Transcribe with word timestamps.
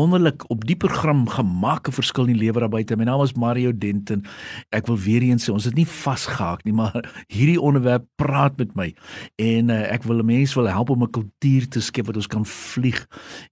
Wonderlik 0.00 0.44
op 0.48 0.64
die 0.64 0.76
program 0.76 1.28
gemaak 1.28 1.88
'n 1.88 1.92
verskil 1.92 2.24
in 2.26 2.32
die 2.36 2.42
lewe 2.44 2.60
daar 2.60 2.68
buite. 2.68 2.96
My 2.96 3.04
naam 3.04 3.22
is 3.22 3.34
Mario 3.34 3.72
Denton. 3.72 4.24
Ek 4.70 4.86
wil 4.86 4.96
weer 4.96 5.22
eens 5.22 5.44
sê 5.44 5.52
ons 5.52 5.64
het 5.64 5.74
nie 5.74 5.86
vasgehaak 5.86 6.64
nie, 6.64 6.72
maar 6.72 7.24
hierdie 7.28 7.60
onderwerp 7.60 8.06
praat 8.16 8.56
met 8.56 8.74
my. 8.74 8.94
En 9.36 9.68
uh, 9.68 9.92
ek 9.92 10.02
wil 10.02 10.22
mense 10.22 10.54
wil 10.54 10.68
help 10.68 10.90
om 10.90 11.02
'n 11.02 11.10
kultuur 11.10 11.68
te 11.68 11.80
skep 11.80 12.06
wat 12.06 12.16
ons 12.16 12.26
kan 12.26 12.46
vlieg 12.46 13.06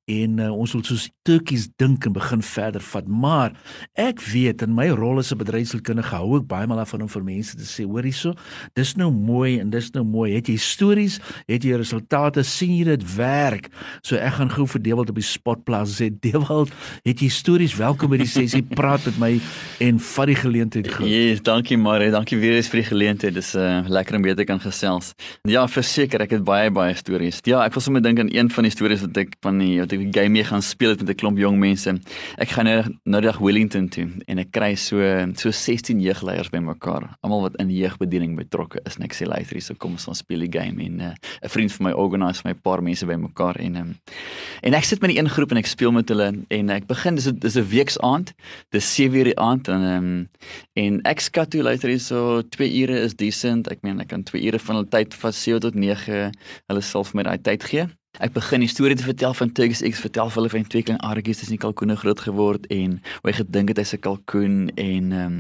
en 0.05 0.39
uh, 0.39 0.53
ons 0.53 0.73
wil 0.73 0.85
soos 0.85 1.11
turkies 1.23 1.69
dink 1.77 2.07
en 2.07 2.13
begin 2.13 2.43
verder 2.43 2.81
vat. 2.81 3.09
Maar 3.09 3.53
ek 3.95 4.21
weet 4.21 4.63
in 4.63 4.75
my 4.75 4.89
rol 4.89 5.19
as 5.19 5.33
'n 5.33 5.39
bedryfskundige 5.39 6.17
hou 6.17 6.39
ek 6.39 6.47
baie 6.47 6.67
maal 6.67 6.81
af 6.81 6.89
van 6.89 7.03
om 7.03 7.09
vir 7.09 7.25
mense 7.25 7.57
te 7.57 7.65
sê, 7.65 7.85
hoor 7.85 8.03
hierso, 8.03 8.35
dis 8.75 8.97
nou 8.97 9.11
mooi 9.13 9.61
en 9.61 9.71
dis 9.71 9.91
nou 9.91 10.05
mooi. 10.05 10.35
Het 10.35 10.49
jy 10.49 10.57
stories? 10.57 11.21
Het 11.47 11.63
jy 11.65 11.77
resultate? 11.77 12.43
sien 12.43 12.77
jy 12.77 12.85
dit 12.85 13.17
werk? 13.17 13.69
So 14.03 14.17
ek 14.17 14.33
gaan 14.33 14.51
gou 14.51 14.67
vir 14.67 14.83
Dewald 14.83 15.11
op 15.11 15.15
die 15.15 15.23
spotplaas 15.23 16.01
sê 16.01 16.09
Dewald, 16.39 16.71
het 17.03 17.19
jy 17.23 17.29
stories? 17.33 17.73
Welkom 17.79 18.13
by 18.13 18.19
die 18.21 18.29
sessie. 18.31 18.61
Praat 18.63 19.03
met 19.09 19.17
my 19.19 19.31
en 19.83 19.97
vat 20.03 20.31
die 20.31 20.37
geleentheid 20.39 20.91
goed. 20.93 21.09
Yes, 21.11 21.41
dankie 21.43 21.79
Marie. 21.81 22.13
Dankie 22.15 22.39
weer 22.39 22.55
eens 22.59 22.69
vir 22.71 22.83
die 22.83 22.87
geleentheid. 22.87 23.35
Dis 23.35 23.51
uh, 23.59 23.81
lekker 23.91 24.19
om 24.19 24.27
weer 24.27 24.37
te 24.39 24.47
kan 24.47 24.61
gesels. 24.63 25.11
Ja, 25.49 25.65
verseker, 25.71 26.23
ek 26.23 26.37
het 26.37 26.45
baie 26.47 26.71
baie 26.75 26.95
stories. 26.99 27.41
Ja, 27.49 27.65
ek 27.67 27.75
wil 27.75 27.83
sommer 27.83 28.05
dink 28.05 28.23
aan 28.23 28.31
een 28.31 28.53
van 28.55 28.69
die 28.69 28.71
stories 28.71 29.03
wat 29.03 29.19
ek 29.25 29.35
van 29.43 29.59
die 29.63 29.81
wat 29.81 29.95
ek 29.97 30.05
die 30.05 30.13
game 30.15 30.37
mee 30.37 30.47
gaan 30.47 30.63
speel 30.63 30.95
met 30.95 31.11
'n 31.11 31.19
klomp 31.19 31.43
jong 31.43 31.59
mense. 31.59 31.97
Ek 32.39 32.55
gaan 32.55 32.71
nou 32.71 32.79
na 33.05 33.21
die 33.21 33.35
Wellington 33.41 33.89
toe 33.89 34.07
en 34.29 34.39
ek 34.39 34.53
kry 34.53 34.75
so 34.77 35.03
so 35.35 35.51
16 35.51 35.99
jeugleiers 36.01 36.51
bymekaar. 36.55 37.19
Almal 37.23 37.49
wat 37.49 37.59
in 37.59 37.71
jeugbediening 37.71 38.37
betrokke 38.37 38.79
is. 38.87 38.97
En 38.97 39.05
ek 39.05 39.15
sê 39.15 39.27
luister, 39.27 39.59
hier 39.59 39.63
so 39.63 39.75
kom 39.75 39.99
ons 39.99 40.07
gaan 40.07 40.15
speel 40.15 40.47
die 40.47 40.53
game 40.53 40.83
en 40.85 41.01
eh, 41.01 41.07
'n 41.09 41.45
uh, 41.45 41.51
vriend 41.51 41.73
van 41.73 41.87
my 41.87 41.93
organise 41.93 42.43
my 42.45 42.55
paar 42.55 42.83
mense 42.83 43.07
bymekaar 43.07 43.57
en 43.57 43.77
um, 43.77 43.97
en 44.63 44.75
ek 44.75 44.85
sit 44.85 45.01
met 45.01 45.11
die 45.11 45.19
een 45.19 45.29
groep 45.29 45.51
en 45.51 45.57
ek 45.57 45.67
speel 45.67 45.93
met 45.93 46.09
hulle 46.09 46.28
en 46.49 46.71
ek 46.71 46.87
begin 46.87 47.15
dis 47.19 47.31
dis 47.43 47.57
'n 47.57 47.69
week 47.69 47.91
se 47.91 48.01
aand. 48.01 48.35
Dis 48.71 48.95
7 48.95 49.19
uur 49.19 49.25
die 49.25 49.39
aand 49.39 49.69
en 49.69 49.83
um, 49.83 50.29
en 50.73 51.01
ek 51.03 51.21
skat 51.21 51.51
toe 51.51 51.63
luister 51.63 51.89
hier 51.89 52.01
so 52.01 52.43
2 52.43 52.69
ure 52.83 53.01
is 53.01 53.15
decent. 53.15 53.69
Ek 53.69 53.83
meen 53.83 54.01
ek 54.01 54.09
kan 54.09 54.23
2 54.23 54.43
ure 54.47 54.59
van 54.59 54.77
hulle 54.77 54.89
tyd 54.89 55.15
van 55.15 55.33
7 55.33 55.61
tot 55.61 55.75
9 55.75 56.31
hulle 56.67 56.83
sal 56.83 57.05
vir 57.05 57.17
my 57.17 57.23
daai 57.23 57.39
tyd 57.43 57.65
gee. 57.65 57.89
Ek 58.19 58.33
begin 58.35 58.65
die 58.65 58.71
storie 58.71 58.97
te 58.99 59.05
vertel 59.07 59.35
van 59.35 59.53
Turkish 59.55 59.83
X 59.87 60.01
vertel 60.03 60.31
hulle 60.35 60.51
van 60.51 60.65
twee 60.67 60.83
klein 60.83 60.99
aardies 61.07 61.39
wat 61.43 61.53
in 61.55 61.61
kalkoene 61.63 61.97
groot 61.97 62.21
geword 62.21 62.67
en 62.75 62.97
hoe 63.05 63.31
hy 63.31 63.35
gedink 63.37 63.71
het 63.71 63.79
hy's 63.79 63.95
'n 63.95 64.03
kalkoen 64.03 64.57
en 64.75 65.13
ehm 65.13 65.27
um, 65.27 65.37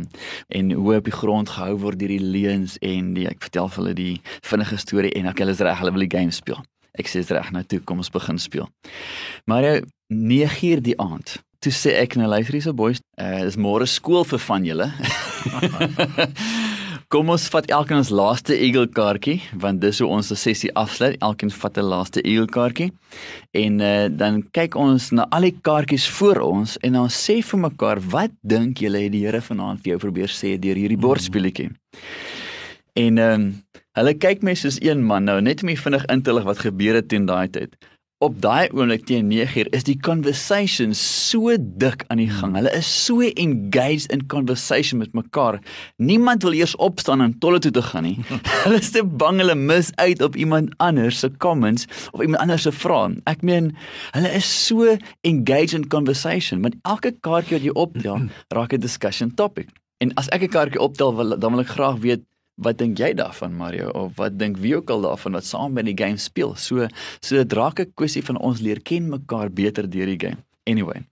en 0.49 0.71
hoe 0.73 0.97
op 0.97 1.09
die 1.11 1.19
grond 1.21 1.49
gehou 1.49 1.75
word 1.83 1.99
deur 1.99 2.15
die 2.15 2.23
leuns 2.23 2.79
en 2.79 3.15
die, 3.15 3.27
ek 3.27 3.43
vertel 3.43 3.69
hulle 3.77 3.95
die 3.95 4.21
vinnige 4.43 4.77
storie 4.77 5.11
en 5.19 5.27
ek 5.27 5.39
hulle 5.43 5.57
is 5.57 5.61
reg 5.61 5.79
hulle 5.81 5.93
wil 5.93 6.07
die 6.07 6.17
game 6.19 6.31
speel. 6.31 6.63
Ek 6.99 7.09
sê 7.09 7.23
dit 7.23 7.31
reg 7.37 7.53
nou 7.55 7.63
toe, 7.63 7.81
kom 7.87 8.03
ons 8.03 8.11
begin 8.11 8.39
speel. 8.39 8.69
Jy 9.47 9.83
9uur 10.09 10.81
die 10.83 10.97
aand. 10.99 11.37
Toe 11.59 11.73
sê 11.75 11.97
ek 11.99 12.15
nou 12.17 12.29
luister 12.31 12.55
hierse 12.55 12.73
boys, 12.73 13.01
uh, 13.21 13.43
dis 13.45 13.59
môre 13.59 13.87
skool 13.91 14.25
vir 14.29 14.41
van 14.45 14.67
julle. 14.67 14.87
kom 17.13 17.31
ons 17.33 17.47
vat 17.49 17.71
elkeen 17.73 18.03
ons 18.03 18.11
laaste 18.13 18.53
eagle 18.53 18.85
kaartjie 18.93 19.39
want 19.57 19.81
dis 19.81 19.99
hoe 20.03 20.09
ons 20.13 20.29
die 20.29 20.37
sessie 20.39 20.71
afsluit. 20.77 21.17
Elkeen 21.25 21.51
vat 21.51 21.79
'n 21.79 21.89
laaste 21.89 22.23
eagle 22.23 22.47
kaartjie. 22.47 22.93
En 23.57 23.81
uh, 23.81 24.07
dan 24.11 24.43
kyk 24.53 24.77
ons 24.77 25.11
na 25.11 25.27
al 25.35 25.49
die 25.49 25.57
kaartjies 25.57 26.09
voor 26.19 26.41
ons 26.47 26.77
en 26.85 26.93
dan 26.93 27.09
sê 27.09 27.43
vir 27.43 27.61
mekaar, 27.61 27.99
"Wat 28.01 28.31
dink 28.43 28.79
julle 28.79 29.03
het 29.03 29.13
die 29.13 29.25
Here 29.27 29.41
vanaand 29.41 29.83
vir 29.83 29.93
jou 29.93 29.99
probeer 29.99 30.29
sê 30.29 30.59
deur 30.61 30.77
hierdie 30.77 31.01
bordspeletjie?" 31.01 31.71
En 32.95 33.19
ehm 33.19 33.35
um, 33.35 33.63
Hulle 33.99 34.15
kyk 34.15 34.45
my 34.47 34.53
soos 34.55 34.77
een 34.79 35.01
man 35.03 35.25
nou 35.27 35.41
net 35.43 35.65
om 35.65 35.71
vinnig 35.75 36.05
in 36.13 36.21
te 36.23 36.31
lig 36.31 36.45
wat 36.47 36.61
gebeur 36.63 36.95
het 36.95 37.09
teen 37.11 37.25
daai 37.27 37.49
tyd. 37.51 37.73
Op 38.23 38.37
daai 38.43 38.71
oomblik 38.71 39.09
teen 39.09 39.27
9uur 39.31 39.71
is 39.75 39.87
die 39.89 39.97
conversation 40.07 40.95
so 40.95 41.57
dik 41.83 42.05
aan 42.07 42.23
die 42.23 42.29
gang. 42.31 42.55
Hulle 42.55 42.71
is 42.79 42.87
so 42.87 43.27
engaged 43.27 44.07
in 44.15 44.23
conversation 44.31 45.03
met 45.03 45.17
mekaar. 45.19 45.59
Niemand 45.99 46.47
wil 46.47 46.55
eers 46.55 46.77
opstaan 46.77 47.25
en 47.27 47.35
tolle 47.43 47.59
toe 47.59 47.73
te 47.75 47.83
gaan 47.89 48.07
nie. 48.07 48.15
hulle 48.65 48.79
is 48.79 48.93
te 48.95 49.03
bang 49.03 49.43
hulle 49.43 49.59
mis 49.59 49.91
uit 49.99 50.23
op 50.23 50.39
iemand 50.39 50.71
anders 50.79 51.19
se 51.19 51.33
comments 51.43 51.91
of 52.13 52.23
iemand 52.23 52.43
anders 52.47 52.69
se 52.69 52.75
vrae. 52.75 53.19
Ek 53.27 53.43
meen, 53.43 53.73
hulle 54.15 54.31
is 54.39 54.47
so 54.47 54.95
engaged 55.27 55.75
in 55.75 55.91
conversation, 55.91 56.63
want 56.63 56.79
elke 56.87 57.17
kaartjie 57.27 57.59
wat 57.59 57.67
jy 57.67 57.75
optel, 57.75 58.31
raak 58.55 58.79
'n 58.79 58.83
discussion 58.83 59.35
topic. 59.35 59.75
En 59.99 60.15
as 60.15 60.31
ek 60.31 60.47
'n 60.47 60.55
kaartjie 60.55 60.83
optel, 60.83 61.15
dan 61.39 61.51
wil 61.51 61.67
ek 61.67 61.75
graag 61.75 61.99
weet 62.07 62.27
Wat 62.59 62.79
dink 62.79 62.99
jy 62.99 63.13
daarvan 63.15 63.55
Mario 63.55 63.93
of 63.95 64.17
wat 64.19 64.39
dink 64.39 64.59
wie 64.59 64.75
ook 64.77 64.91
al 64.91 65.05
daarvan 65.07 65.39
wat 65.39 65.47
saam 65.47 65.73
met 65.79 65.87
die 65.87 65.97
game 65.97 66.19
speel? 66.19 66.57
So 66.57 66.89
so 67.21 67.37
dit 67.37 67.53
raak 67.53 67.81
'n 67.81 67.93
kwessie 67.95 68.25
van 68.25 68.39
ons 68.39 68.61
leer 68.61 68.83
ken 68.83 69.09
mekaar 69.09 69.51
beter 69.51 69.91
deur 69.91 70.07
die 70.07 70.19
game. 70.19 70.43
Anyway. 70.67 71.07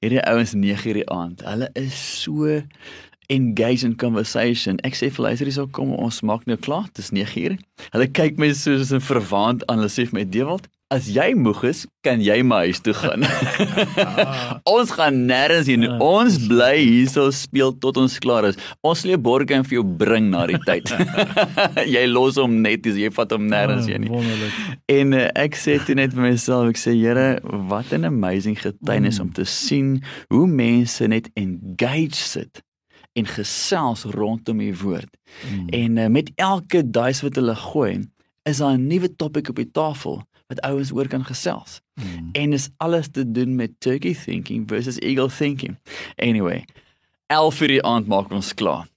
Hierdie 0.00 0.22
ouens 0.30 0.54
9:00 0.54 0.94
die 0.94 1.08
aand. 1.10 1.42
Hulle 1.42 1.70
is 1.74 2.22
so 2.22 2.62
engaged 3.28 3.82
in 3.82 3.96
conversation. 3.96 4.78
Ek 4.84 4.94
sê 4.94 5.10
vir 5.10 5.24
hulle, 5.24 5.36
"Hierso 5.36 5.66
kom 5.66 5.92
ons 5.92 6.22
maak 6.22 6.46
nou 6.46 6.56
klaar. 6.56 6.86
Dit 6.94 6.98
is 6.98 7.10
9:00." 7.10 7.58
Hulle 7.90 8.06
kyk 8.06 8.38
my 8.38 8.52
soos 8.52 8.92
'n 8.92 9.00
verwaand 9.00 9.66
aan. 9.66 9.78
Hulle 9.78 9.90
sê 9.90 10.06
vir 10.06 10.20
my, 10.20 10.24
"Dewald, 10.24 10.68
As 10.88 11.04
jy 11.12 11.34
moeg 11.36 11.58
is, 11.68 11.82
kan 12.00 12.22
jy 12.24 12.38
my 12.48 12.62
huis 12.64 12.78
toe 12.80 12.94
gaan. 12.96 13.26
ons 14.78 14.92
gaan 14.96 15.18
nêrens 15.28 15.68
heen. 15.68 15.84
Ons 16.00 16.38
bly 16.48 16.78
hierso 16.80 17.26
speel 17.36 17.74
tot 17.76 18.00
ons 18.00 18.14
klaar 18.24 18.48
is. 18.48 18.56
Ons 18.80 19.02
sal 19.04 19.12
'n 19.12 19.20
borgie 19.20 19.58
vir 19.68 19.76
jou 19.76 19.84
bring 19.84 20.30
na 20.32 20.46
die 20.48 20.56
tyd. 20.64 20.88
jy 21.94 22.06
los 22.08 22.40
hom 22.40 22.62
net, 22.64 22.88
jy 22.88 23.12
vat 23.12 23.36
hom 23.36 23.50
nêrens 23.52 23.84
heen 23.84 24.08
nie. 24.08 24.50
En 24.88 25.12
uh, 25.12 25.28
ek 25.36 25.60
sê 25.60 25.76
toe 25.76 25.98
net 25.98 26.16
vir 26.16 26.30
myself, 26.30 26.72
ek 26.72 26.80
sê 26.80 26.96
Here, 26.96 27.36
wat 27.68 27.92
'n 27.92 28.08
amazing 28.08 28.56
getuienis 28.56 29.20
mm. 29.20 29.28
om 29.28 29.30
te 29.36 29.44
sien 29.44 30.00
hoe 30.32 30.46
mense 30.48 31.04
net 31.04 31.28
engaged 31.36 32.16
sit 32.16 32.64
en 33.12 33.28
gesels 33.28 34.08
rondom 34.16 34.64
die 34.64 34.72
woord. 34.72 35.12
Mm. 35.44 35.68
En 35.68 35.96
uh, 35.98 36.08
met 36.08 36.32
elke 36.40 36.80
dice 36.80 37.28
wat 37.28 37.36
hulle 37.36 37.54
gooi, 37.54 38.08
is 38.48 38.60
daar 38.62 38.76
'n 38.76 38.86
nuwe 38.86 39.14
topik 39.16 39.48
op 39.48 39.56
die 39.56 39.70
tafel 39.70 40.22
wat 40.48 40.60
ouens 40.60 40.92
oor 40.92 41.08
kan 41.08 41.24
gesels. 41.24 41.80
Mm. 41.94 42.28
En 42.32 42.52
is 42.52 42.68
alles 42.76 43.08
te 43.10 43.30
doen 43.30 43.54
met 43.54 43.70
turkey 43.78 44.14
thinking 44.14 44.68
versus 44.68 44.98
eagle 44.98 45.28
thinking. 45.28 45.76
Anyway, 46.16 46.64
11 47.26 47.60
uur 47.60 47.68
die 47.68 47.82
aand 47.82 48.06
maak 48.06 48.30
ons 48.32 48.54
klaar. 48.54 48.88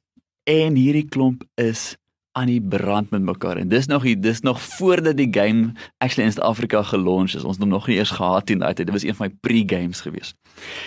En 0.44 0.75
hierdie 0.75 1.06
klomp 1.06 1.44
is 1.56 1.95
aan 2.31 2.47
die 2.47 2.62
brand 2.63 3.09
met 3.12 3.22
mekaar 3.22 3.57
en 3.59 3.67
dis 3.67 3.85
nog 3.91 4.06
dis 4.23 4.39
nog 4.41 4.62
voordat 4.62 5.17
die 5.17 5.28
game 5.31 5.73
actually 5.97 6.28
in 6.28 6.33
Suid-Afrika 6.33 6.83
gelons 6.83 7.35
is. 7.35 7.44
Ons 7.44 7.57
het 7.57 7.68
nog 7.68 7.88
nie 7.88 7.97
eers 7.97 8.13
gehad 8.16 8.45
teen 8.45 8.63
daai 8.63 8.73
tyd. 8.73 8.85
Dit 8.85 8.95
was 8.95 9.03
een 9.03 9.16
van 9.16 9.28
my 9.28 9.35
pre-games 9.41 10.01
gewees. 10.01 10.33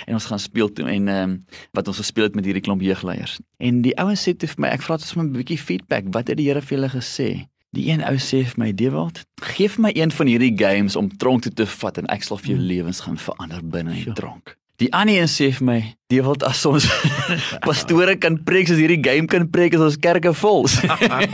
En 0.09 0.17
ons 0.17 0.25
gaan 0.25 0.41
speel 0.41 0.73
toe 0.73 0.89
en 0.89 1.09
ehm 1.09 1.31
um, 1.31 1.45
wat 1.73 1.89
ons 1.89 2.01
gespeel 2.01 2.25
het 2.25 2.35
met 2.35 2.45
hierdie 2.45 2.63
klomp 2.63 2.81
jeugleiers. 2.81 3.39
En 3.57 3.83
die 3.85 3.97
ouens 4.01 4.25
sê 4.25 4.33
toe 4.33 4.49
vir 4.49 4.65
my, 4.65 4.73
ek 4.73 4.83
vra 4.83 4.97
dit 4.97 5.07
sommer 5.07 5.29
'n 5.29 5.37
bietjie 5.37 5.59
feedback. 5.59 6.05
Wat 6.11 6.29
het 6.29 6.37
die 6.37 6.49
Here 6.49 6.63
vir 6.63 6.79
julle 6.79 6.91
gesê? 6.91 7.45
Die 7.75 7.89
een 7.91 8.05
ou 8.07 8.15
sê 8.23 8.45
vir 8.47 8.59
my, 8.63 8.73
"Dewald, 8.75 9.25
gee 9.43 9.69
vir 9.69 9.83
my 9.83 9.91
een 9.95 10.13
van 10.13 10.27
hierdie 10.27 10.55
games 10.57 10.97
om 10.97 11.17
tronk 11.17 11.43
toe 11.43 11.53
te 11.53 11.67
vat 11.67 11.99
en 11.99 12.07
ek 12.07 12.23
sal 12.23 12.39
vir 12.39 12.55
jou 12.55 12.59
hmm. 12.59 12.67
lewens 12.67 13.01
gaan 13.01 13.19
verander 13.19 13.63
binne 13.63 13.97
in 13.97 14.15
tronk." 14.15 14.57
Die 14.77 14.93
ander 14.95 15.15
een 15.15 15.29
sê 15.29 15.53
vir 15.55 15.65
my, 15.65 15.95
"Dewald, 16.07 16.43
as 16.43 16.65
ons 16.67 16.87
pastore 17.67 18.17
kan 18.17 18.43
preek 18.45 18.67
soos 18.69 18.79
hierdie 18.79 19.03
game 19.03 19.27
kan 19.27 19.51
preek 19.51 19.75
as 19.75 19.81
ons 19.81 19.97
kerke 19.97 20.33
vol." 20.35 20.67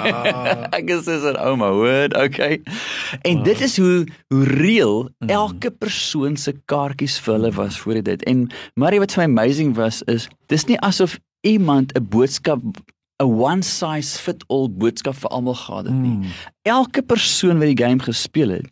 ek 0.78 0.90
is 0.90 1.04
soos 1.04 1.24
'n 1.24 1.36
ouma, 1.36 1.68
hoor, 1.76 2.08
okay. 2.24 2.60
En 3.22 3.36
wow. 3.36 3.44
dit 3.44 3.60
is 3.60 3.76
hoe 3.76 4.06
hoe 4.28 4.44
reël 4.44 5.08
hmm. 5.08 5.28
elke 5.28 5.70
persoon 5.70 6.36
se 6.36 6.52
kaartjies 6.64 7.20
vir 7.20 7.34
hulle 7.34 7.52
was 7.52 7.78
voor 7.78 8.02
dit. 8.02 8.22
En 8.24 8.48
maar 8.74 8.98
wat 8.98 9.12
vir 9.12 9.28
my 9.28 9.28
amazing 9.28 9.74
was 9.74 10.02
is, 10.02 10.28
dis 10.46 10.64
nie 10.64 10.80
asof 10.80 11.18
iemand 11.40 11.92
'n 11.92 12.08
boodskap 12.08 12.60
'n 13.20 13.28
one 13.28 13.62
size 13.62 14.18
fit 14.18 14.44
all 14.48 14.68
boodskap 14.68 15.14
vir 15.14 15.30
almal 15.30 15.54
gehad 15.54 15.84
het 15.86 15.94
nie. 15.94 16.16
Mm. 16.16 16.24
Elke 16.62 17.02
persoon 17.02 17.58
wat 17.58 17.68
die 17.68 17.84
game 17.84 18.02
gespeel 18.02 18.48
het, 18.48 18.66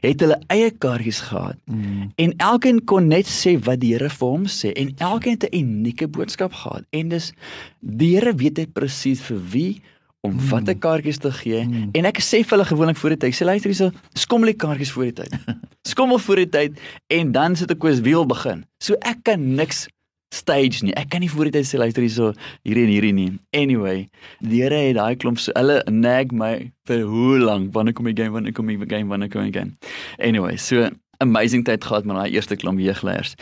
het 0.00 0.20
hulle 0.20 0.38
eie 0.46 0.70
kaartjies 0.70 1.20
gehad. 1.20 1.56
Mm. 1.64 2.10
En 2.16 2.34
elkeen 2.36 2.84
kon 2.84 3.06
net 3.06 3.26
sê 3.26 3.56
wat 3.62 3.80
die 3.80 3.92
Here 3.94 4.10
vir 4.10 4.28
hom 4.28 4.46
sê 4.46 4.72
en 4.72 4.94
elkeen 4.98 5.38
het 5.38 5.50
'n 5.50 5.56
unieke 5.56 6.08
boodskap 6.08 6.52
gehad. 6.52 6.84
En 6.90 7.08
dis 7.08 7.32
die 7.80 8.14
Here 8.16 8.34
weet 8.34 8.54
dit 8.54 8.72
presies 8.72 9.20
vir 9.20 9.40
wie 9.50 9.82
om 10.22 10.32
mm. 10.32 10.48
watter 10.48 10.78
kaartjies 10.78 11.18
te 11.18 11.30
gee 11.34 11.64
mm. 11.64 11.88
en 11.98 12.06
ek 12.06 12.20
sê 12.22 12.42
vir 12.44 12.56
hulle 12.56 12.66
gewoonlik 12.68 12.98
voor 13.00 13.14
die 13.16 13.22
tyd 13.24 13.34
sê 13.34 13.46
luister 13.48 13.72
hierso 13.72 13.88
skommel 14.14 14.52
die 14.52 14.58
kaartjies 14.64 14.92
voor 14.94 15.08
die 15.08 15.16
tyd 15.18 15.32
skommel 15.92 16.22
voor 16.22 16.42
die 16.44 16.50
tyd 16.56 16.78
en 17.16 17.32
dan 17.34 17.58
sit 17.58 17.74
ek 17.74 17.80
koes 17.82 18.02
wie 18.06 18.14
wil 18.14 18.28
begin 18.30 18.62
so 18.82 18.98
ek 19.02 19.24
kan 19.26 19.42
niks 19.58 19.88
stage 20.32 20.82
nie. 20.86 20.94
Ek 20.98 21.10
kan 21.12 21.22
nie 21.24 21.30
voor 21.30 21.50
die 21.50 21.58
tyd 21.58 21.68
sê 21.68 21.80
luister 21.80 22.04
hierso 22.04 22.32
hierdie 22.66 22.86
en 22.86 22.92
hierdie 22.94 23.14
nie. 23.16 23.28
Anyway, 23.56 24.08
die 24.40 24.62
Here 24.62 24.80
het 24.88 24.98
daai 24.98 25.16
klomp 25.20 25.40
so 25.42 25.54
hulle 25.58 25.80
nag 25.90 26.32
my 26.36 26.54
vir 26.88 27.04
hoe 27.08 27.38
lank 27.42 27.72
wanneer 27.76 27.96
kom 27.98 28.08
die 28.08 28.16
game 28.16 28.34
wanneer 28.36 28.56
kom 28.56 28.70
die 28.70 28.80
game 28.80 29.12
wanneer 29.12 29.32
kom 29.32 29.46
die 29.48 29.54
game. 29.54 29.76
Anyway, 30.18 30.56
so 30.56 30.88
amazing 31.22 31.64
tyd 31.64 31.84
gehad 31.84 32.08
met 32.08 32.18
daai 32.18 32.34
eerste 32.34 32.56
klomp 32.58 32.82
jeugleiers. 32.82 33.36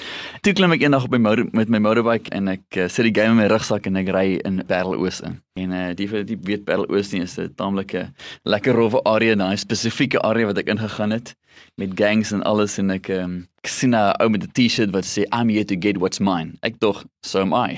Toe 0.45 0.53
klim 0.57 0.75
ek 0.77 0.85
eendag 0.85 1.07
op 1.07 1.15
my 1.15 1.23
motor 1.23 1.49
met 1.57 1.73
my 1.73 1.81
motorbike 1.83 2.33
en 2.37 2.53
ek 2.57 2.67
uh, 2.77 2.89
sit 2.93 3.09
die 3.09 3.15
game 3.17 3.37
in 3.37 3.41
my 3.41 3.49
rugsak 3.53 3.89
en 3.89 4.01
ek 4.01 4.13
ry 4.15 4.27
in 4.45 4.61
Parelloos 4.69 5.23
in. 5.27 5.41
En 5.61 5.73
uh, 5.77 5.91
die 5.95 6.09
die 6.25 6.39
weet 6.49 6.65
Parelloos 6.65 7.13
nie 7.13 7.23
is 7.23 7.39
'n 7.39 7.53
taamlike 7.57 8.09
lekker 8.45 8.75
rowwe 8.75 9.03
area, 9.05 9.35
daai 9.37 9.57
spesifieke 9.57 10.21
area 10.25 10.47
wat 10.47 10.59
ek 10.59 10.73
ingegaan 10.73 11.13
het 11.13 11.35
met 11.77 11.91
gangs 11.95 12.33
en 12.33 12.43
alles 12.43 12.79
en 12.79 12.91
ek 12.95 13.09
um, 13.15 13.47
ek 13.61 13.69
sien 13.69 13.95
'n 13.95 14.15
ou 14.23 14.29
met 14.29 14.45
'n 14.45 14.53
T-shirt 14.57 14.91
wat 14.95 15.05
sê 15.05 15.25
I'm 15.33 15.49
here 15.49 15.65
to 15.65 15.77
get 15.77 15.99
what's 15.99 16.21
mine. 16.21 16.57
Ek 16.63 16.79
dog 16.81 17.05
so 17.23 17.41
am 17.41 17.53
I. 17.53 17.77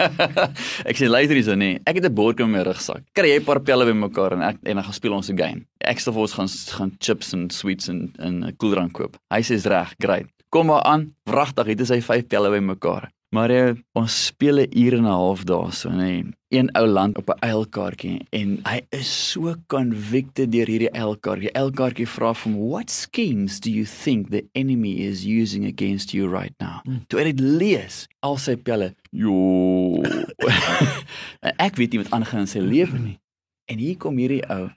ek 0.90 0.96
sê 0.96 1.08
luister 1.08 1.36
hierso 1.36 1.54
nee, 1.54 1.80
ek 1.86 2.00
het 2.00 2.04
'n 2.04 2.14
bord 2.14 2.40
in 2.40 2.50
my 2.50 2.62
rugsak. 2.62 3.02
Kry 3.14 3.28
jy 3.32 3.40
'n 3.40 3.44
paar 3.44 3.60
pelle 3.60 3.86
bymekaar 3.86 4.32
en 4.32 4.42
ek 4.42 4.58
en 4.64 4.76
dan 4.76 4.84
gaan 4.84 4.98
speel 5.00 5.14
ons 5.14 5.30
'n 5.30 5.38
game. 5.38 5.64
Ek 5.80 5.98
sê 5.98 6.12
vir 6.12 6.20
ons 6.20 6.32
gaan 6.32 6.48
gaan 6.48 6.92
chips 6.98 7.32
en 7.32 7.50
sweets 7.50 7.88
en 7.88 8.12
'n 8.18 8.56
koeldrank 8.56 8.92
koop. 8.92 9.16
Hy 9.30 9.40
sê 9.40 9.54
is 9.54 9.66
reg, 9.66 9.94
great. 9.98 10.26
Kom 10.50 10.66
maar 10.66 10.82
aan. 10.82 11.14
Wragtig, 11.24 11.66
het 11.66 11.88
hy 11.88 12.00
vyf 12.00 12.26
pelle 12.28 12.50
bymekaar. 12.50 13.10
Maar 13.30 13.52
jy, 13.54 13.66
ons 13.94 14.14
speel 14.26 14.58
'n 14.58 14.72
uur 14.74 14.94
en 14.98 15.06
'n 15.06 15.18
half 15.22 15.44
daarso, 15.44 15.88
nê. 15.90 16.26
Een 16.48 16.68
ou 16.74 16.86
land 16.86 17.16
op 17.16 17.28
'n 17.28 17.38
eilkaartjie 17.46 18.26
en 18.30 18.58
hy 18.62 18.80
is 18.88 19.30
so 19.30 19.54
convicted 19.66 20.52
deur 20.52 20.66
hierdie 20.66 20.90
eilkaartjie. 20.90 21.52
Eilkaartjie 21.52 22.08
vra 22.08 22.34
vir 22.34 22.52
hom, 22.52 22.68
"What 22.68 22.90
schemes 22.90 23.60
do 23.60 23.70
you 23.70 23.84
think 23.84 24.30
the 24.30 24.44
enemy 24.52 24.92
is 24.92 25.24
using 25.24 25.64
against 25.66 26.10
you 26.10 26.28
right 26.38 26.54
now?" 26.58 26.80
Hmm. 26.82 27.04
Toe 27.06 27.20
hy 27.20 27.24
dit 27.24 27.40
lees, 27.40 28.08
al 28.18 28.36
sy 28.36 28.56
pelle, 28.56 28.94
"Jo." 29.10 30.02
ek 31.66 31.76
weet 31.76 31.92
nie 31.92 32.02
wat 32.02 32.10
aangaan 32.10 32.40
in 32.40 32.46
sy 32.46 32.58
lewe 32.58 32.98
nie. 32.98 33.18
En 33.64 33.78
hier 33.78 33.96
kom 33.96 34.16
hierdie 34.16 34.48
ou 34.50 34.70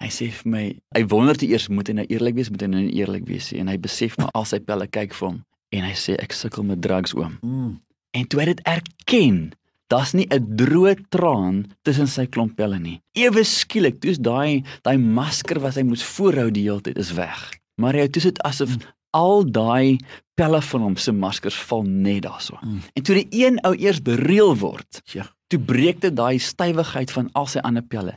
Hy 0.00 0.08
sê 0.08 0.30
vir 0.32 0.50
my, 0.50 0.80
hy 0.96 1.04
wonder 1.04 1.36
te 1.36 1.46
eers 1.46 1.68
moet 1.68 1.86
hy 1.86 1.92
nou 1.92 2.06
eerlik 2.08 2.34
wees, 2.34 2.48
moet 2.50 2.60
hy 2.60 2.66
nou 2.66 2.86
eerlik 2.88 3.26
wees 3.28 3.52
en 3.52 3.68
hy 3.68 3.76
besef 3.76 4.16
maar 4.16 4.30
al 4.32 4.44
sy 4.44 4.58
pelle 4.58 4.86
kyk 4.86 5.12
vir 5.14 5.28
hom 5.28 5.44
en 5.76 5.84
hy 5.84 5.92
sê 5.92 6.16
ek 6.16 6.32
sukkel 6.32 6.64
met 6.64 6.80
drugs 6.80 7.12
oom. 7.14 7.36
Mm. 7.44 7.76
En 8.10 8.26
toe 8.26 8.40
hy 8.40 8.46
dit 8.50 8.62
erken, 8.66 9.50
daar's 9.90 10.12
nie 10.12 10.26
'n 10.30 10.56
droë 10.56 10.94
traan 11.08 11.64
tussen 11.82 12.08
sy 12.08 12.26
klomp 12.26 12.56
pelle 12.56 12.78
nie. 12.78 13.00
Ewe 13.12 13.44
skielik, 13.44 14.00
toe's 14.00 14.18
daai 14.18 14.64
daai 14.82 14.98
masker 14.98 15.60
wat 15.60 15.74
hy 15.74 15.82
moes 15.82 16.02
voorhou 16.02 16.50
die 16.50 16.62
hele 16.62 16.80
tyd 16.80 16.98
is 16.98 17.12
weg. 17.12 17.50
Maar 17.76 17.94
hy 17.94 18.08
toe 18.08 18.22
sit 18.22 18.42
asof 18.42 18.76
al 19.10 19.44
daai 19.44 19.98
pelle 20.34 20.62
van 20.62 20.80
hom 20.80 20.96
se 20.96 21.12
maskers 21.12 21.58
val 21.68 21.82
net 21.82 22.22
daarso. 22.22 22.58
Mm. 22.62 22.80
En 22.94 23.02
toe 23.02 23.14
die 23.14 23.44
een 23.44 23.60
ou 23.66 23.74
eers 23.74 24.02
bereël 24.02 24.56
word, 24.56 25.02
ja. 25.12 25.26
Toe 25.50 25.58
breek 25.58 26.00
dit 26.00 26.14
daai 26.16 26.38
stywigheid 26.38 27.10
van 27.10 27.28
al 27.32 27.46
sy 27.46 27.58
ander 27.58 27.82
pelle. 27.82 28.14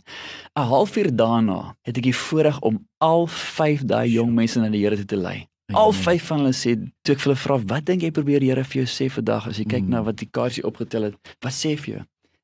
'n 0.56 0.68
Halfuur 0.70 1.16
daarna 1.16 1.76
het 1.82 1.98
ek 1.98 2.04
die 2.04 2.16
voorreg 2.16 2.60
om 2.62 2.86
al 2.98 3.28
5 3.28 3.82
daai 3.90 4.12
jong 4.12 4.34
mense 4.34 4.60
na 4.60 4.70
die 4.70 4.84
Here 4.84 4.96
toe 4.96 5.06
te 5.06 5.18
lei. 5.18 5.48
Al 5.72 5.94
vyf 5.96 6.26
van 6.28 6.44
hulle 6.44 6.54
sê 6.54 6.76
toe 7.04 7.16
ek 7.16 7.22
vir 7.24 7.32
hulle 7.32 7.40
vra 7.40 7.58
wat 7.72 7.86
dink 7.88 8.04
jy 8.04 8.12
probeer 8.12 8.44
die 8.44 8.52
Here 8.52 8.66
vir 8.68 8.84
jou 8.84 8.90
sê 8.90 9.08
vandag 9.10 9.48
as 9.48 9.62
jy 9.62 9.66
kyk 9.66 9.86
mm. 9.86 9.94
na 9.96 10.04
wat 10.04 10.20
die 10.20 10.28
kaartjie 10.28 10.66
opgetel 10.68 11.08
het? 11.10 11.34
Wat 11.40 11.56
sê 11.56 11.78
vir 11.80 11.94
jou? 11.94 12.04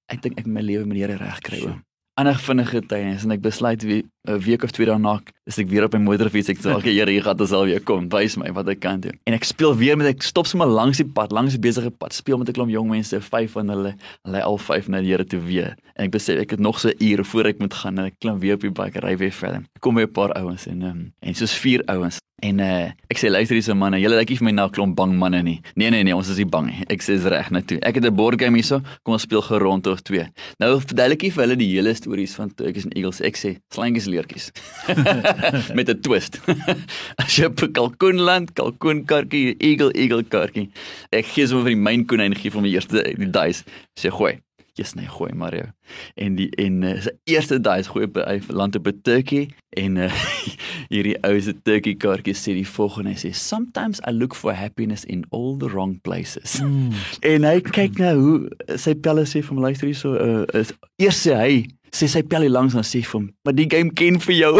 Ek 0.09 0.23
dink 0.23 0.39
ek 0.39 0.47
my 0.47 0.63
lewe 0.63 0.87
met 0.87 0.95
die 0.95 1.03
Here 1.03 1.19
reg 1.19 1.43
kry 1.43 1.61
oom 1.67 1.83
ander 2.19 2.39
vinnige 2.43 2.81
tye 2.89 3.13
en 3.13 3.33
ek 3.33 3.43
besluit 3.43 3.83
wie 3.87 4.03
'n 4.27 4.39
week 4.43 4.63
of 4.63 4.71
twee 4.75 4.85
daarna 4.85 5.21
is 5.47 5.57
ek 5.57 5.69
weer 5.69 5.85
op 5.85 5.93
my 5.93 5.99
motorfiets 6.03 6.49
ek 6.49 6.59
sê 6.59 6.75
okay 6.75 6.91
Here 6.93 7.11
hier 7.11 7.23
gaan 7.23 7.37
dit 7.37 7.51
al 7.51 7.65
weer 7.65 7.79
kom. 7.79 8.09
Wys 8.09 8.35
my 8.37 8.51
wat 8.51 8.67
ek 8.67 8.79
kan 8.79 8.99
doen. 8.99 9.15
En 9.25 9.33
ek 9.33 9.43
speel 9.43 9.75
weer 9.75 9.97
met 9.97 10.07
ek 10.07 10.23
stop 10.23 10.45
sommer 10.45 10.67
langs 10.67 10.97
die 10.97 11.07
pad 11.07 11.31
langs 11.31 11.55
die 11.55 11.61
besige 11.61 11.89
pad 11.91 12.13
speel 12.13 12.37
met 12.37 12.49
'n 12.49 12.53
klomp 12.53 12.71
jong 12.71 12.89
mense 12.89 13.21
vyf 13.21 13.51
van 13.51 13.69
hulle 13.69 13.95
hulle 14.25 14.43
al 14.43 14.57
vyf 14.57 14.89
na 14.89 14.99
die 14.99 15.11
Here 15.11 15.25
toe 15.25 15.39
weer. 15.39 15.75
En 15.95 16.05
ek 16.05 16.11
besef 16.11 16.39
ek 16.39 16.51
het 16.51 16.59
nog 16.59 16.79
so 16.79 16.89
'n 16.89 16.99
uur 16.99 17.23
voor 17.23 17.45
ek 17.45 17.59
moet 17.59 17.73
gaan 17.73 17.99
en 17.99 18.05
ek 18.05 18.19
klim 18.19 18.39
weer 18.39 18.55
op 18.55 18.61
die 18.61 18.71
bike 18.71 18.99
ry 18.99 19.17
weer 19.17 19.31
verder 19.31 19.63
kom 19.79 19.95
weer 19.95 20.07
'n 20.07 20.11
paar 20.11 20.33
ouens 20.37 20.67
en 20.67 20.81
um, 20.81 21.13
en 21.19 21.35
soos 21.35 21.53
vier 21.53 21.83
ouens 21.87 22.19
En 22.45 22.59
uh, 22.63 22.87
ek 23.11 23.19
sê 23.19 23.29
luister 23.31 23.57
hierse 23.57 23.75
manne, 23.75 23.99
julle 23.99 24.15
lyk 24.15 24.31
nie 24.31 24.37
vir 24.39 24.47
my 24.47 24.53
na 24.55 24.65
'n 24.67 24.73
klomp 24.75 24.95
bang 24.95 25.13
manne 25.19 25.41
nie. 25.43 25.59
Nee 25.75 25.89
nee 25.91 26.03
nee, 26.07 26.15
ons 26.15 26.29
is 26.31 26.39
nie 26.39 26.47
bang 26.47 26.69
nie. 26.69 26.85
Ek 26.87 27.03
sê 27.03 27.17
dis 27.17 27.27
reg 27.27 27.51
net 27.51 27.67
toe. 27.67 27.79
Ek 27.83 27.99
het 27.99 28.05
'n 28.05 28.15
board 28.15 28.39
game 28.39 28.55
hierso, 28.55 28.79
kom 29.03 29.13
ons 29.13 29.27
speel 29.27 29.41
gerond 29.41 29.87
of 29.87 30.01
twee. 30.01 30.25
Nou 30.59 30.79
verduidelik 30.79 31.23
ek 31.23 31.33
vir 31.33 31.43
hulle 31.43 31.57
die 31.59 31.71
hele 31.75 31.93
stories 31.93 32.35
van 32.35 32.53
Turkish 32.55 32.85
and 32.85 32.95
Eagles. 32.95 33.21
Ek 33.21 33.35
sê 33.35 33.57
slangies 33.73 34.07
leertjies. 34.07 34.51
Met 35.75 35.89
'n 35.89 35.99
twist. 36.01 36.39
As 37.21 37.35
jy 37.35 37.45
op 37.45 37.59
kalkoenland, 37.73 38.53
kalkoenkarkie, 38.53 39.57
eagle 39.59 39.91
eagle 39.93 40.23
karkie. 40.23 40.69
Ek 41.11 41.25
gee 41.25 41.47
sommer 41.47 41.67
vir 41.67 41.75
die 41.75 41.83
myn 41.83 42.05
konyn 42.05 42.35
gee 42.35 42.51
vir 42.51 42.61
my 42.61 42.69
eerste 42.71 43.03
die 43.03 43.27
dice. 43.27 43.63
Sê 43.99 44.09
gooi 44.09 44.39
netjies 44.79 44.95
net 44.95 45.09
gooi 45.11 45.33
Mario. 45.33 45.69
En 46.15 46.35
die 46.35 46.49
en 46.57 46.83
uh, 46.83 46.95
sy 47.01 47.11
eerste 47.29 47.59
daai 47.59 47.79
is 47.79 47.89
gooi 47.91 48.05
op 48.07 48.19
hy 48.23 48.39
land 48.49 48.75
op 48.75 48.87
'n 48.87 49.01
turkey 49.03 49.49
en 49.77 49.97
uh, 49.97 50.11
hierdie 50.93 51.17
ou 51.23 51.39
se 51.41 51.53
turkey 51.63 51.95
kaartjie 51.95 52.35
sê 52.35 52.53
die 52.53 52.67
volgende 52.67 53.15
sê 53.17 53.33
sometimes 53.33 53.99
I 54.07 54.11
look 54.11 54.35
for 54.35 54.53
happiness 54.53 55.03
in 55.05 55.25
all 55.31 55.57
the 55.57 55.69
wrong 55.69 55.99
places. 56.01 56.61
Mm. 56.61 56.93
En 57.31 57.43
hy 57.43 57.59
kyk 57.61 57.99
nou 57.99 58.15
hoe 58.19 58.77
sy 58.77 58.95
pelle 58.95 59.25
sê 59.25 59.43
vir 59.43 59.55
my 59.55 59.69
luister 59.69 59.87
hier 59.87 59.95
so 59.95 60.15
uh, 60.15 60.45
is 60.53 60.73
eers 60.99 61.19
sê 61.25 61.35
hy 61.35 61.67
sê 61.91 62.07
sy 62.07 62.21
pelle 62.21 62.49
langs 62.49 62.73
dan 62.77 62.85
sê 62.85 63.01
vir 63.01 63.19
hom 63.19 63.29
maar 63.43 63.55
die 63.55 63.69
game 63.69 63.91
ken 63.93 64.19
vir 64.19 64.35
jou. 64.35 64.53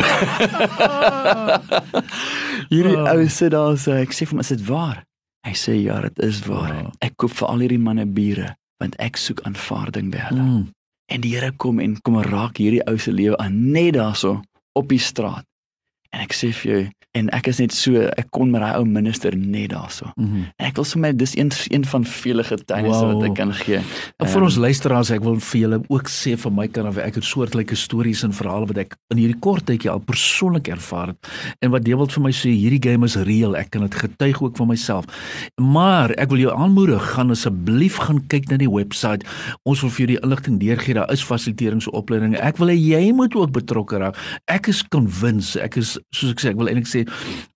hierdie 2.74 2.98
oh. 2.98 3.14
ou 3.14 3.30
sê 3.30 3.50
daar 3.54 3.78
so 3.78 3.94
ek 3.94 4.14
sê 4.14 4.26
vir 4.26 4.36
hom 4.36 4.44
is 4.44 4.54
dit 4.56 4.66
waar? 4.68 5.06
Hy 5.48 5.54
sê 5.56 5.78
ja, 5.80 6.02
dit 6.04 6.18
is 6.28 6.42
waar. 6.44 6.74
Oh. 6.84 6.90
Ek 7.00 7.14
koop 7.16 7.32
vir 7.32 7.48
al 7.48 7.62
hierdie 7.64 7.80
manne 7.80 8.04
biere 8.06 8.58
want 8.80 8.96
ek 9.04 9.20
soek 9.20 9.44
aanvaarding 9.48 10.12
by 10.14 10.24
hulle. 10.30 10.46
Mm. 10.46 10.68
En 11.10 11.22
die 11.22 11.34
Here 11.36 11.52
kom 11.58 11.80
en 11.84 11.98
kom 12.06 12.20
raak 12.24 12.62
hierdie 12.62 12.84
ou 12.88 12.98
se 13.02 13.12
lewe 13.12 13.38
aan 13.42 13.72
net 13.74 13.96
daarso 13.98 14.40
op 14.78 14.90
die 14.90 15.02
straat. 15.02 15.46
En 16.10 16.24
ek 16.26 16.34
sê 16.34 16.54
vir 16.62 16.72
jou 16.72 16.86
en 17.18 17.30
ek 17.34 17.48
is 17.50 17.58
net 17.58 17.74
so 17.74 18.04
ek 18.22 18.28
kon 18.36 18.52
met 18.54 18.62
daai 18.62 18.78
ou 18.78 18.84
minister 18.86 19.34
net 19.34 19.72
daarso. 19.74 20.12
Mm 20.16 20.26
-hmm. 20.26 20.44
Ek 20.58 20.76
wil 20.76 20.86
sommer 20.86 21.18
dis 21.18 21.36
een 21.38 21.52
een 21.68 21.86
van 21.86 22.06
vele 22.06 22.44
getuienisse 22.44 23.06
wow. 23.06 23.14
wat 23.14 23.24
ek 23.30 23.36
kan 23.36 23.54
gee. 23.54 23.80
En 24.18 24.28
vir 24.28 24.38
um, 24.38 24.44
ons 24.44 24.56
luisteraars 24.56 25.10
ek 25.10 25.24
wil 25.24 25.40
vir 25.40 25.60
julle 25.60 25.82
ook 25.88 26.10
sê 26.10 26.38
van 26.38 26.54
my 26.54 26.68
kant 26.68 26.88
af 26.88 26.98
ek 26.98 27.16
het 27.16 27.24
soortgelyke 27.24 27.76
stories 27.76 28.24
en 28.24 28.34
verhale 28.34 28.66
wat 28.66 28.78
ek 28.78 28.98
in 29.08 29.18
hierdie 29.18 29.40
kort 29.40 29.66
tydjie 29.66 29.90
al 29.90 30.00
persoonlik 30.00 30.68
ervaar 30.68 31.08
het. 31.08 31.28
En 31.60 31.72
wat 31.72 31.84
Dewald 31.84 32.14
vir 32.14 32.24
my 32.24 32.32
sê 32.32 32.50
hierdie 32.50 32.90
game 32.90 33.06
is 33.06 33.16
reëel. 33.16 33.58
Ek 33.58 33.70
kan 33.70 33.82
dit 33.82 33.96
getuig 33.96 34.42
ook 34.42 34.58
van 34.58 34.68
myself. 34.68 35.06
Maar 35.56 36.12
ek 36.12 36.30
wil 36.30 36.40
jou 36.40 36.54
aanmoedig 36.54 37.12
gaan 37.12 37.32
asseblief 37.32 37.96
gaan 37.96 38.28
kyk 38.28 38.50
na 38.50 38.58
die 38.58 38.70
webwerf. 38.70 39.58
Ons 39.64 39.82
wil 39.82 39.90
vir 39.90 40.06
jou 40.06 40.08
die 40.08 40.22
inligting 40.24 40.60
deurgee. 40.60 40.94
Daar 40.94 41.12
is 41.12 41.24
fasiliteeringsopleidings. 41.24 42.40
Ek 42.40 42.58
wil 42.58 42.68
hê 42.68 42.78
jy 42.78 43.12
moet 43.14 43.36
ook 43.36 43.52
betrokke 43.52 43.98
raak. 43.98 44.16
Ek 44.46 44.68
is 44.68 44.84
convinced. 44.88 45.62
Ek 45.62 45.76
is 45.76 45.99
soos 46.12 46.32
ek 46.32 46.44
sê, 46.44 46.52
ek 46.54 46.60
wil 46.60 46.70
eintlik 46.72 46.90
sê 46.90 47.06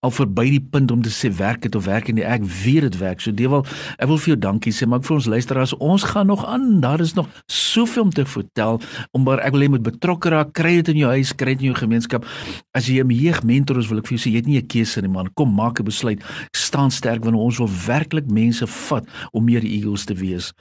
al 0.03 0.13
verby 0.13 0.45
die 0.57 0.63
punt 0.73 0.91
om 0.91 1.01
te 1.03 1.11
sê 1.13 1.31
werk 1.37 1.61
dit 1.65 1.75
of 1.75 1.85
werk 1.85 2.11
nie. 2.13 2.25
Ek 2.25 2.43
weet 2.43 2.87
dit 2.87 2.97
werk. 3.01 3.21
So 3.23 3.31
Dewal, 3.31 3.65
ek 3.97 4.09
wil 4.11 4.19
vir 4.21 4.33
jou 4.33 4.39
dankie 4.47 4.73
sê, 4.75 4.87
maar 4.87 5.01
ek 5.01 5.07
vir 5.07 5.17
ons 5.17 5.29
luisteraars, 5.33 5.75
ons 5.79 6.07
gaan 6.11 6.27
nog 6.27 6.45
aan. 6.45 6.81
Daar 6.83 7.01
is 7.03 7.15
nog 7.17 7.29
soveel 7.47 8.07
om 8.07 8.13
te 8.13 8.25
vertel. 8.25 8.81
Om 9.11 9.23
maar 9.27 9.43
ek 9.45 9.55
wil 9.55 9.65
hê 9.65 9.71
moet 9.73 9.85
betrokke 9.85 10.33
raak. 10.33 10.53
Kry 10.57 10.75
dit 10.81 10.93
in 10.93 11.03
jou 11.03 11.13
huis, 11.15 11.33
kry 11.37 11.55
dit 11.55 11.67
in 11.67 11.71
jou 11.71 11.79
gemeenskap. 11.79 12.27
As 12.75 12.87
jy 12.87 13.03
'n 13.03 13.09
jeugmentor 13.09 13.79
is, 13.79 13.89
wil 13.89 13.99
ek 13.99 14.07
vir 14.07 14.17
jou 14.17 14.23
sê 14.23 14.33
jy 14.33 14.41
het 14.41 14.47
nie 14.47 14.59
'n 14.59 14.67
keuse 14.67 15.01
nie, 15.01 15.09
man. 15.09 15.29
Kom 15.33 15.53
maak 15.53 15.79
'n 15.79 15.85
besluit. 15.85 16.21
Staan 16.55 16.91
sterk 16.91 17.23
want 17.23 17.35
ons 17.35 17.57
wil 17.57 17.69
werklik 17.87 18.29
mense 18.29 18.67
vat 18.67 19.05
om 19.31 19.45
meer 19.45 19.63
eagles 19.63 20.05
te 20.05 20.13
wees. 20.13 20.53